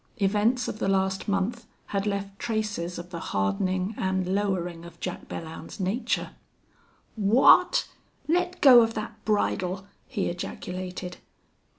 [0.17, 5.27] Events of the last month had left traces of the hardening and lowering of Jack
[5.27, 6.31] Belllounds's nature.
[7.15, 7.87] "Wha at?...
[8.27, 11.17] Let go of that bridle!" he ejaculated.